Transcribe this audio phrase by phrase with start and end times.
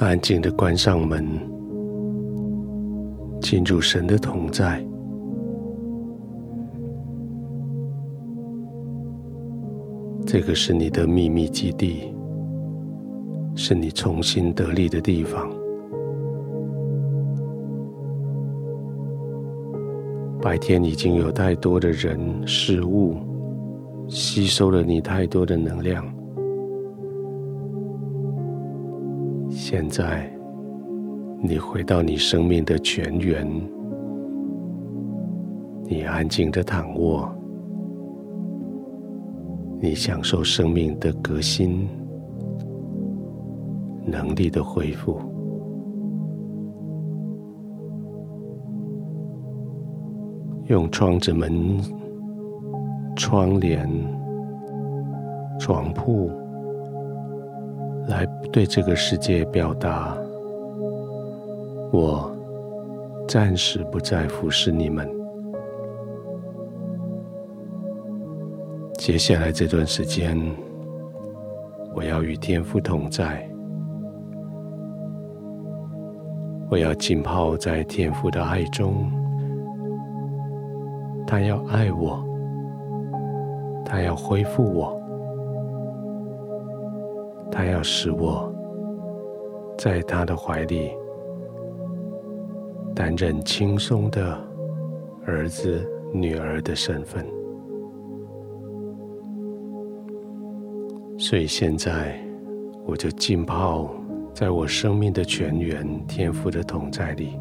[0.00, 1.26] 安静的关上门，
[3.38, 4.82] 进入神的同在。
[10.24, 12.14] 这个是你的秘密基地，
[13.54, 15.50] 是你重新得力的地方。
[20.40, 23.16] 白天已经有太多的人事物
[24.08, 26.02] 吸收了你太多的能量。
[29.70, 30.28] 现在，
[31.40, 33.48] 你回到你生命的泉源，
[35.84, 37.32] 你安静的躺卧，
[39.80, 41.88] 你享受生命的革新，
[44.04, 45.20] 能力的恢复。
[50.66, 51.78] 用窗子、门、
[53.14, 53.88] 窗帘、
[55.60, 56.28] 床铺。
[58.10, 60.18] 来对这个世界表达，
[61.92, 62.30] 我
[63.28, 65.08] 暂时不再服侍你们。
[68.98, 70.36] 接下来这段时间，
[71.94, 73.48] 我要与天父同在，
[76.68, 79.08] 我要浸泡在天父的爱中。
[81.28, 82.22] 他要爱我，
[83.84, 84.99] 他要恢复我。
[87.60, 88.50] 他要使我
[89.76, 90.90] 在他的怀里
[92.94, 94.34] 担任轻松的
[95.26, 97.22] 儿子、女儿的身份，
[101.18, 102.18] 所以现在
[102.86, 103.90] 我就浸泡
[104.32, 107.38] 在我生命的泉源天父的同在里，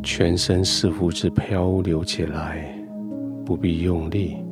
[0.00, 2.72] 全身似乎是漂流起来，
[3.44, 4.43] 不必用力。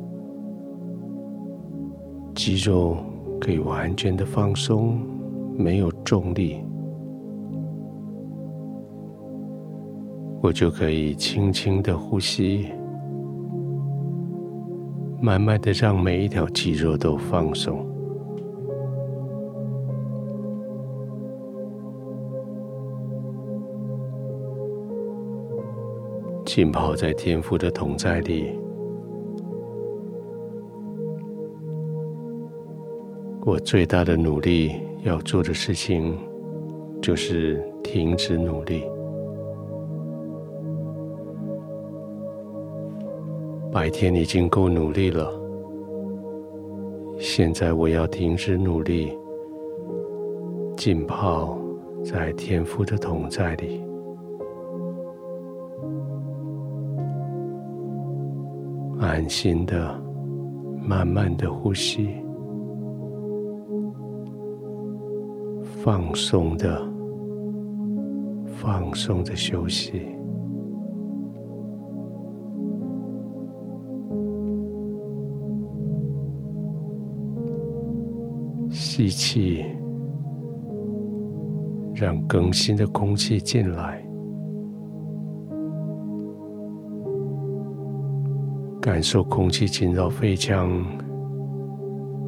[2.35, 2.97] 肌肉
[3.39, 4.99] 可以完全的放松，
[5.55, 6.59] 没有重力，
[10.41, 12.69] 我就可以轻轻的呼吸，
[15.21, 17.85] 慢慢的让每一条肌肉都放松，
[26.43, 28.62] 浸泡在天赋的同在里。
[33.45, 34.71] 我最大的努力
[35.03, 36.17] 要做的事情，
[37.01, 38.83] 就是停止努力。
[43.69, 45.29] 白天已经够努力了，
[47.19, 49.11] 现在我要停止努力，
[50.77, 51.57] 浸泡
[52.01, 53.83] 在天父的同在里，
[59.01, 60.01] 安心的、
[60.81, 62.22] 慢慢的呼吸。
[65.83, 66.81] 放松的，
[68.45, 70.07] 放松的休息，
[78.69, 79.65] 吸气，
[81.93, 84.01] 让更新的空气进来，
[88.79, 90.81] 感受空气进入肺腔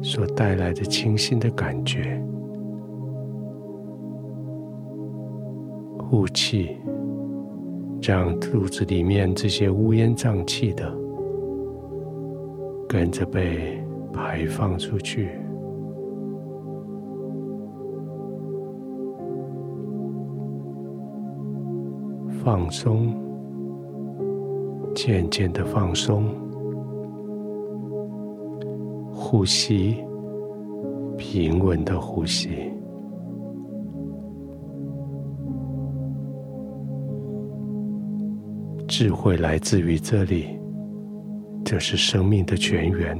[0.02, 2.22] 所带来的清新的感觉。
[6.08, 6.76] 呼气，
[8.00, 10.96] 让肚子里面这些乌烟瘴气的
[12.88, 15.30] 跟着被排放出去，
[22.44, 23.12] 放松，
[24.94, 26.26] 渐渐的放松，
[29.10, 29.96] 呼吸，
[31.18, 32.72] 平稳的呼吸。
[38.88, 40.56] 智慧来自于这里，
[41.64, 43.18] 这是生命的泉源；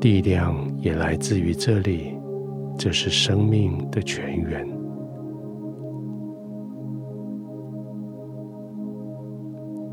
[0.00, 2.14] 力量也来自于这里，
[2.78, 4.66] 这是生命的泉源。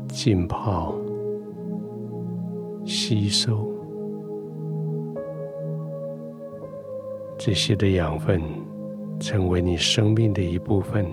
[0.08, 0.94] 浸泡、
[2.86, 3.68] 吸收
[7.36, 8.40] 这些的养分，
[9.20, 11.04] 成为你生命的一部分。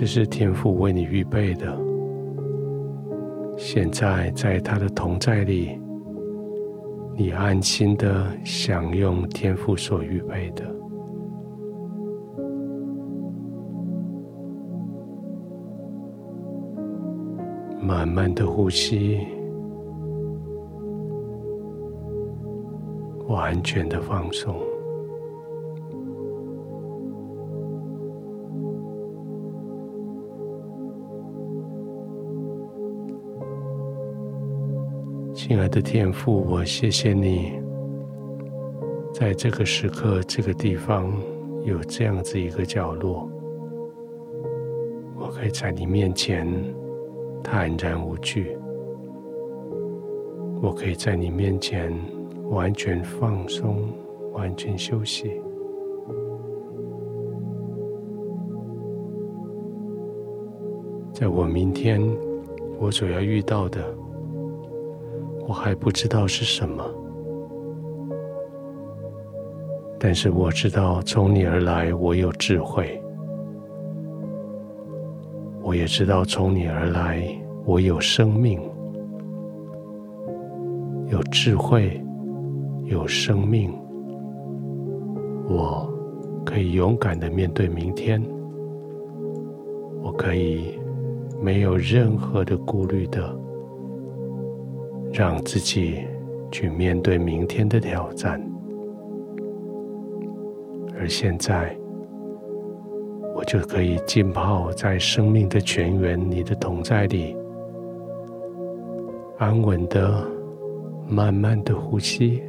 [0.00, 1.76] 这是天父为你预备的。
[3.56, 5.76] 现在在他的同在里，
[7.16, 10.64] 你安心的享用天父所预备的。
[17.82, 19.18] 慢慢的呼吸，
[23.26, 24.54] 完全的放松。
[35.48, 37.58] 亲爱的天父，我谢谢你，
[39.14, 41.10] 在这个时刻、这个地方
[41.64, 43.26] 有这样子一个角落，
[45.18, 46.46] 我可以在你面前
[47.42, 48.58] 坦然无惧，
[50.60, 51.98] 我可以在你面前
[52.50, 53.88] 完全放松、
[54.34, 55.40] 完全休息。
[61.10, 61.98] 在我明天
[62.78, 63.82] 我所要遇到的。
[65.48, 66.84] 我还不知道是什么，
[69.98, 72.84] 但是我知道从你而来，我有智慧；
[75.62, 77.26] 我也知道从你而来，
[77.64, 78.60] 我有生命，
[81.06, 81.98] 有智慧，
[82.84, 83.72] 有生命。
[85.48, 85.90] 我
[86.44, 88.22] 可以勇敢的面对明天，
[90.02, 90.78] 我可以
[91.40, 93.34] 没有任何的顾虑的。
[95.18, 96.04] 让自己
[96.48, 98.40] 去面对明天的挑战，
[100.96, 101.76] 而现在，
[103.34, 107.36] 我就可以浸泡在生命的泉源，你的同在里，
[109.38, 110.24] 安稳的、
[111.08, 112.40] 慢慢的呼吸，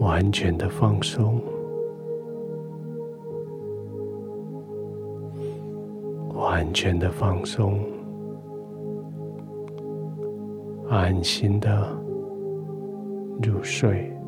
[0.00, 1.40] 完全的放松，
[6.34, 7.78] 完全的放松。
[10.88, 11.88] 安心的
[13.42, 14.21] 入睡。